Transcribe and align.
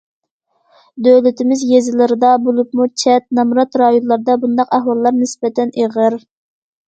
دۆلىتىمىز 1.07 1.59
يېزىلىرىدا، 1.71 2.31
بولۇپمۇ 2.45 2.87
چەت، 3.03 3.27
نامرات 3.39 3.79
رايونلاردا 3.81 4.37
بۇنداق 4.45 4.75
ئەھۋاللار 4.79 5.17
نىسبەتەن 5.21 5.75
ئېغىر. 5.83 6.19